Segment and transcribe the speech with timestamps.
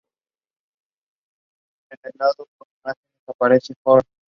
[1.87, 2.95] Fue derribado tras la
[3.29, 4.01] Exposición.